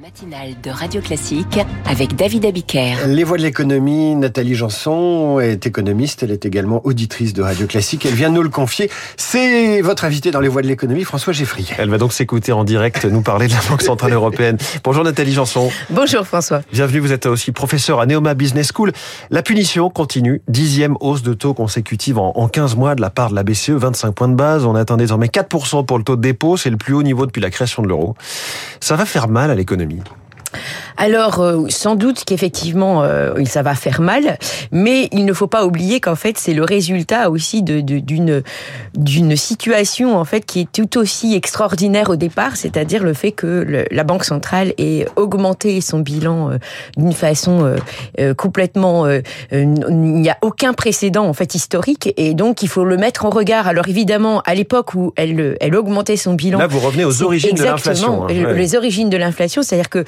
[0.00, 2.94] matinale de Radio Classique avec David Abiker.
[3.08, 8.06] Les voix de l'économie, Nathalie Janson est économiste, elle est également auditrice de Radio Classique,
[8.06, 8.90] elle vient nous le confier.
[9.16, 11.74] C'est votre invité dans les voix de l'économie, François Geffrier.
[11.78, 14.56] Elle va donc s'écouter en direct nous parler de la Banque Centrale Européenne.
[14.84, 15.68] Bonjour Nathalie Janson.
[15.90, 16.60] Bonjour François.
[16.72, 18.92] Bienvenue, vous êtes aussi professeur à Neoma Business School.
[19.30, 23.34] La punition continue, dixième hausse de taux consécutive en 15 mois de la part de
[23.34, 24.64] la BCE, 25 points de base.
[24.64, 27.40] On atteint désormais 4% pour le taux de dépôt, c'est le plus haut niveau depuis
[27.40, 28.14] la création de l'euro.
[28.80, 29.87] Ça va faire mal à l'économie.
[29.88, 30.04] famille
[30.98, 34.36] Alors, euh, sans doute qu'effectivement, euh, ça va faire mal,
[34.72, 38.42] mais il ne faut pas oublier qu'en fait, c'est le résultat aussi de, d'une
[38.96, 43.86] d'une situation en fait qui est tout aussi extraordinaire au départ, c'est-à-dire le fait que
[43.90, 46.58] la Banque centrale ait augmenté son bilan euh,
[46.96, 47.76] d'une façon
[48.36, 49.06] complètement,
[49.52, 53.30] il n'y a aucun précédent en fait historique, et donc il faut le mettre en
[53.30, 53.68] regard.
[53.68, 57.54] Alors évidemment, à l'époque où elle elle augmentait son bilan, là vous revenez aux origines
[57.54, 60.04] de l'inflation, hein, les origines de l'inflation, c'est-à-dire que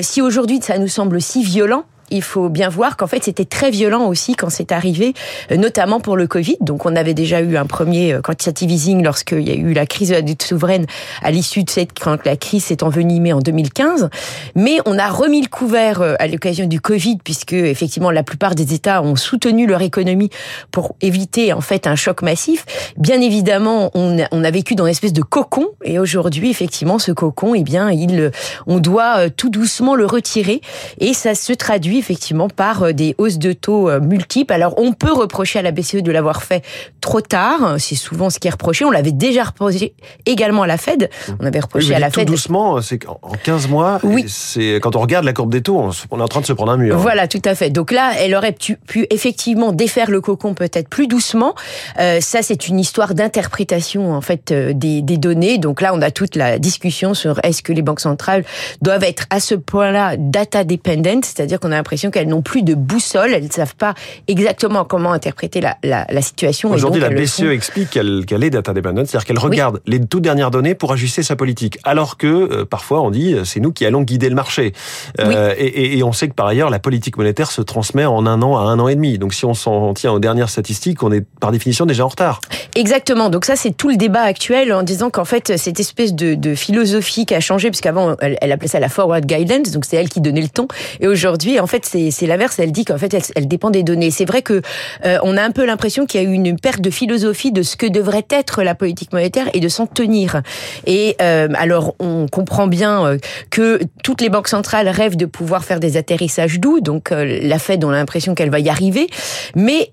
[0.00, 0.31] si aujourd'hui
[0.64, 4.34] ça nous semble si violent, il faut bien voir qu'en fait c'était très violent aussi
[4.34, 5.14] quand c'est arrivé,
[5.50, 6.58] euh, notamment pour le Covid.
[6.60, 9.86] Donc on avait déjà eu un premier euh, quantitative easing lorsqu'il y a eu la
[9.86, 10.86] crise de la dette souveraine
[11.22, 14.10] à l'issue de cette quand la crise s'est envenimée en 2015.
[14.54, 18.54] Mais on a remis le couvert euh, à l'occasion du Covid puisque effectivement la plupart
[18.54, 20.30] des États ont soutenu leur économie
[20.70, 22.66] pour éviter en fait un choc massif.
[22.96, 26.98] Bien évidemment, on a, on a vécu dans une espèce de cocon et aujourd'hui effectivement
[26.98, 28.30] ce cocon, eh bien il,
[28.66, 30.60] on doit tout doucement le retirer
[30.98, 34.52] et ça se traduit effectivement par euh, des hausses de taux euh, multiples.
[34.52, 36.64] Alors on peut reprocher à la BCE de l'avoir fait
[37.00, 38.84] trop tard, c'est souvent ce qui est reproché.
[38.84, 39.94] On l'avait déjà reproché
[40.26, 41.10] également à la Fed.
[41.40, 42.28] On avait reproché à la tout Fed.
[42.28, 44.24] doucement, c'est qu'en 15 mois, oui.
[44.28, 46.72] c'est quand on regarde la courbe des taux, on est en train de se prendre
[46.72, 46.96] un mur.
[46.98, 47.70] Voilà, tout à fait.
[47.70, 51.54] Donc là, elle aurait pu, pu effectivement défaire le cocon peut-être plus doucement.
[51.98, 55.58] Euh, ça, c'est une histoire d'interprétation en fait euh, des, des données.
[55.58, 58.44] Donc là, on a toute la discussion sur est-ce que les banques centrales
[58.80, 62.74] doivent être à ce point-là data dependent, c'est-à-dire qu'on a l'impression qu'elles n'ont plus de
[62.74, 63.94] boussole, elles ne savent pas
[64.28, 66.70] exactement comment interpréter la, la, la situation.
[66.70, 69.98] Aujourd'hui, la BCE explique qu'elle qu est data dependent, c'est-à-dire qu'elle regarde oui.
[69.98, 73.60] les toutes dernières données pour ajuster sa politique, alors que euh, parfois on dit c'est
[73.60, 74.72] nous qui allons guider le marché.
[75.20, 75.64] Euh, oui.
[75.64, 78.42] et, et, et, on sait que par ailleurs la politique monétaire se transmet en un
[78.42, 79.18] an à un an et demi.
[79.18, 82.40] Donc si on s'en tient aux dernières statistiques, on est par définition déjà en retard.
[82.74, 83.28] Exactement.
[83.28, 86.54] Donc ça c'est tout le débat actuel en disant qu'en fait cette espèce de, de,
[86.54, 90.08] philosophie qui a changé, puisqu'avant elle, elle appelait ça la forward guidance, donc c'est elle
[90.08, 90.68] qui donnait le ton.
[91.00, 92.58] Et aujourd'hui en fait c'est l'inverse.
[92.58, 94.10] Elle dit qu'en fait, elle, dépend des données.
[94.10, 94.62] C'est vrai que
[95.04, 97.62] euh, on a un peu l'impression qu'il y a eu une perte de philosophie de
[97.62, 100.42] ce que devrait être la politique monétaire et de s'en tenir.
[100.86, 103.18] Et euh, alors, on comprend bien euh,
[103.50, 106.80] que toutes les banques centrales rêvent de pouvoir faire des atterrissages doux.
[106.80, 109.08] Donc, euh, la Fed, on a l'impression qu'elle va y arriver.
[109.54, 109.90] Mais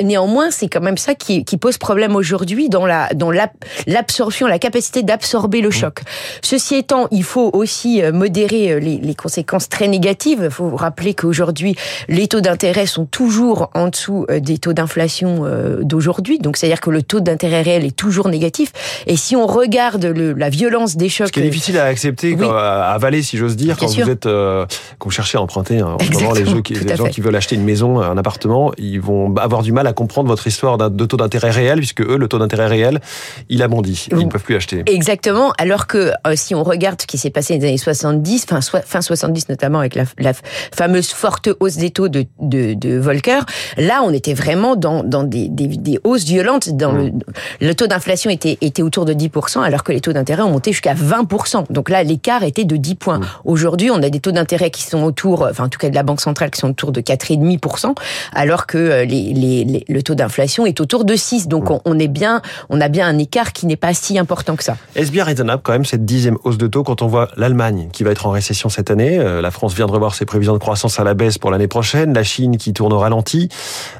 [0.00, 5.70] néanmoins, c'est quand même ça qui, pose problème aujourd'hui dans l'absorption, la capacité d'absorber le
[5.70, 6.00] choc.
[6.42, 10.40] Ceci étant, il faut aussi modérer les, les conséquences très négatives.
[10.44, 11.76] Il faut rappeler qu'aujourd'hui
[12.08, 15.44] les taux d'intérêt sont toujours en dessous des taux d'inflation
[15.82, 16.38] d'aujourd'hui.
[16.38, 18.72] Donc, c'est-à-dire que le taux d'intérêt réel est toujours négatif.
[19.06, 21.28] Et si on regarde le, la violence des chocs...
[21.28, 22.46] Ce qui est difficile à accepter, oui.
[22.46, 24.04] à avaler, si j'ose dire, quand sûr.
[24.04, 24.66] vous êtes, euh,
[24.98, 27.56] quand vous cherchez à emprunter, hein, en les, jeux qui, les gens qui veulent acheter
[27.56, 31.16] une maison, un appartement, ils vont avoir du mal à comprendre votre histoire de taux
[31.16, 33.00] d'intérêt réel, puisque eux, le taux d'intérêt réel,
[33.48, 34.06] il a bondi.
[34.10, 34.82] Ils ne peuvent plus acheter.
[34.86, 35.52] Exactement.
[35.58, 38.60] Alors que euh, si on regarde ce qui s'est passé dans les années 70, fin,
[38.60, 40.32] fin 70 notamment, avec la, la
[40.74, 43.40] fameuse forte hausse des taux de, de, de Volcker,
[43.76, 46.70] là, on était vraiment dans, dans des, des, des hausses violentes.
[46.70, 47.12] Dans mmh.
[47.60, 50.50] le, le taux d'inflation était, était autour de 10%, alors que les taux d'intérêt ont
[50.50, 51.64] monté jusqu'à 20%.
[51.70, 53.18] Donc là, l'écart était de 10 points.
[53.18, 53.26] Mmh.
[53.44, 56.02] Aujourd'hui, on a des taux d'intérêt qui sont autour, enfin en tout cas de la
[56.02, 57.94] Banque centrale, qui sont autour de 4,5%,
[58.32, 61.48] alors que euh, les, les, les, le taux d'inflation est autour de 6.
[61.48, 61.72] Donc mmh.
[61.72, 64.64] on, on, est bien, on a bien un écart qui n'est pas si important que
[64.64, 64.76] ça.
[64.94, 68.04] Est-ce bien raisonnable quand même cette dixième hausse de taux quand on voit l'Allemagne qui
[68.04, 70.58] va être en récession cette année, euh, la France vient de revoir ses prévisions de
[70.58, 73.48] croissance à la baisse pour l'année prochaine, la Chine qui tourne au ralenti.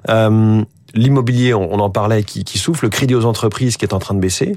[0.09, 0.63] Euh,
[0.95, 4.15] L'immobilier, on, en parlait, qui, qui souffle, le crédit aux entreprises qui est en train
[4.15, 4.55] de baisser.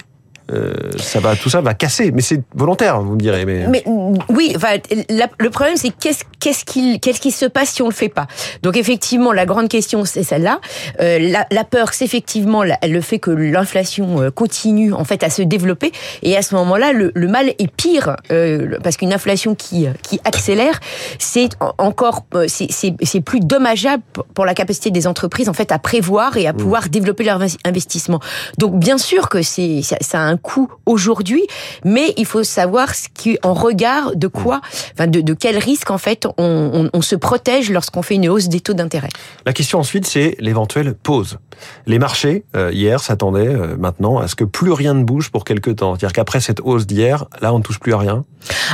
[0.52, 3.46] Euh, ça va, tout ça va casser, mais c'est volontaire, vous me direz.
[3.46, 3.84] Mais, mais
[4.30, 4.78] oui, enfin,
[5.10, 8.10] la, le problème c'est qu'est-ce qu'est-ce qu'il qu'est-ce qui se passe si on le fait
[8.10, 8.28] pas?
[8.62, 10.60] Donc effectivement, la grande question c'est celle-là.
[11.02, 15.24] Euh, la, la, peur, c'est effectivement la, le fait que l'inflation euh, continue en fait
[15.24, 19.14] à se développer, et à ce moment-là, le, le mal est pire euh, parce qu'une
[19.14, 20.80] inflation qui qui accélère,
[21.18, 21.50] c'est
[21.80, 24.04] encore c'est plus dommageable
[24.36, 26.90] pour la capacité des entreprises en fait à prévoir et à pouvoir mmh.
[26.90, 28.20] développer leur investissement.
[28.60, 31.46] Donc bien sûr que c'est ça, ça a un coût aujourd'hui,
[31.84, 34.62] mais il faut savoir ce qui, en regard de quoi,
[34.94, 38.30] enfin de, de quel risque en fait on, on, on se protège lorsqu'on fait une
[38.30, 39.10] hausse des taux d'intérêt.
[39.46, 41.38] La question ensuite, c'est l'éventuelle pause.
[41.86, 45.46] Les marchés euh, hier s'attendaient euh, maintenant à ce que plus rien ne bouge pour
[45.46, 48.26] quelque temps, c'est-à-dire qu'après cette hausse d'hier, là on ne touche plus à rien.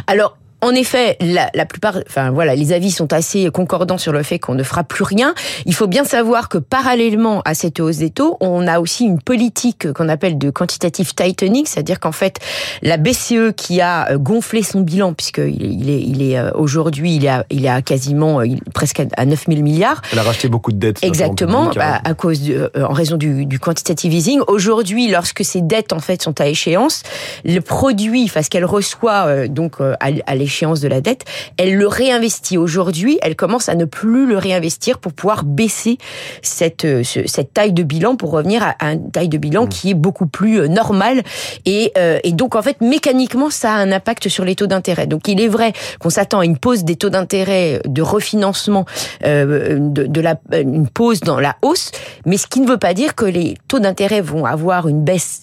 [0.07, 4.21] Alors en effet, la, la, plupart, enfin voilà, les avis sont assez concordants sur le
[4.21, 5.33] fait qu'on ne fera plus rien.
[5.65, 9.19] Il faut bien savoir que parallèlement à cette hausse des taux, on a aussi une
[9.19, 12.37] politique qu'on appelle de quantitative tightening, c'est-à-dire qu'en fait,
[12.83, 17.15] la BCE qui a euh, gonflé son bilan, puisqu'il il est, il est euh, aujourd'hui,
[17.15, 18.41] il est à, il est à quasiment
[18.73, 20.01] presque à 9 000 milliards.
[20.11, 21.03] Elle a racheté beaucoup de dettes.
[21.03, 24.41] Exactement, public, bah, à cause de, en raison du, du quantitative easing.
[24.47, 27.01] Aujourd'hui, lorsque ces dettes en fait sont à échéance,
[27.45, 31.25] le produit, enfin ce qu'elle reçoit donc à, à l'échéance de la dette,
[31.57, 32.57] elle le réinvestit.
[32.57, 35.97] Aujourd'hui, elle commence à ne plus le réinvestir pour pouvoir baisser
[36.41, 39.69] cette, euh, cette taille de bilan pour revenir à une taille de bilan mmh.
[39.69, 41.23] qui est beaucoup plus euh, normale.
[41.65, 45.07] Et, euh, et donc, en fait, mécaniquement, ça a un impact sur les taux d'intérêt.
[45.07, 48.85] Donc, il est vrai qu'on s'attend à une pause des taux d'intérêt de refinancement,
[49.23, 51.91] de, de la, une pause dans la hausse,
[52.25, 55.41] mais ce qui ne veut pas dire que les taux d'intérêt vont avoir une baisse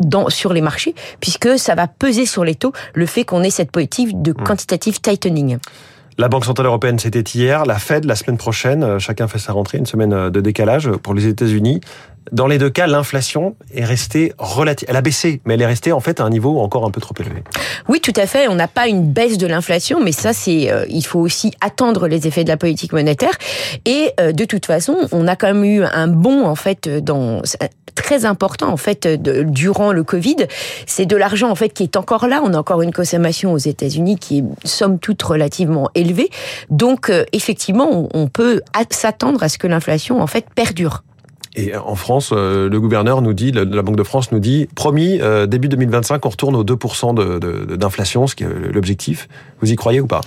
[0.00, 3.50] dans, sur les marchés, puisque ça va peser sur les taux le fait qu'on ait
[3.50, 4.44] cette politique de hmm.
[4.44, 5.58] quantitative tightening.
[6.18, 7.66] La Banque Centrale Européenne, c'était hier.
[7.66, 10.90] La Fed, la semaine prochaine, euh, chacun fait sa rentrée, une semaine euh, de décalage
[11.02, 11.80] pour les États-Unis.
[12.32, 14.88] Dans les deux cas, l'inflation est restée relative.
[14.88, 17.00] Elle a baissé, mais elle est restée en fait à un niveau encore un peu
[17.00, 17.42] trop élevé.
[17.88, 18.48] Oui, tout à fait.
[18.48, 22.08] On n'a pas une baisse de l'inflation, mais ça, c'est euh, il faut aussi attendre
[22.08, 23.32] les effets de la politique monétaire.
[23.84, 27.42] Et de toute façon, on a quand même eu un bon en fait dans
[27.96, 30.36] très important en fait durant le Covid.
[30.86, 32.40] C'est de l'argent en fait qui est encore là.
[32.44, 36.30] On a encore une consommation aux États-Unis qui est somme toute relativement élevée.
[36.70, 41.02] Donc euh, effectivement, on peut s'attendre à ce que l'inflation en fait perdure.
[41.56, 45.18] Et en France, euh, le gouverneur nous dit, la Banque de France nous dit, promis,
[45.22, 47.14] euh, début 2025, on retourne aux 2%
[47.76, 49.26] d'inflation, ce qui est l'objectif.
[49.62, 50.20] Vous y croyez ou pas?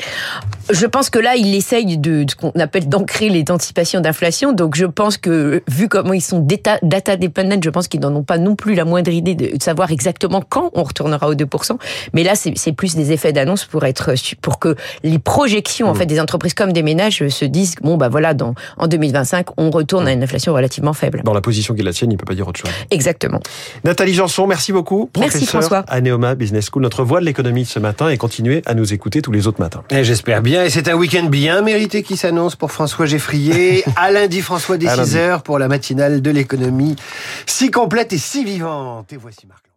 [0.71, 4.53] Je pense que là, il essaye de, ce qu'on appelle d'ancrer les anticipations d'inflation.
[4.53, 8.15] Donc je pense que, vu comment ils sont data, data dependent, je pense qu'ils n'en
[8.15, 11.77] ont pas non plus la moindre idée de savoir exactement quand on retournera aux 2%.
[12.13, 15.95] Mais là, c'est plus des effets d'annonce pour être, pour que les projections, en mmh.
[15.95, 19.69] fait, des entreprises comme des ménages se disent, bon, bah voilà, dans, en 2025, on
[19.69, 21.18] retourne à une inflation relativement faible.
[21.23, 22.71] Dans la position qui est la sienne, il ne peut pas dire autre chose.
[22.91, 23.39] Exactement.
[23.83, 25.09] Nathalie Janson, merci beaucoup.
[25.17, 25.83] Merci François.
[25.87, 29.21] À Neoma Business School, notre voix de l'économie ce matin et continuez à nous écouter
[29.21, 29.83] tous les autres matins.
[29.91, 30.63] J'espère bien.
[30.63, 33.83] Et c'est un week-end bien mérité qui s'annonce pour François Geffrier.
[33.95, 36.95] à lundi, François, dès 6 heures pour la matinale de l'économie.
[37.45, 39.11] Si complète et si vivante.
[39.13, 39.68] Et voici Marc.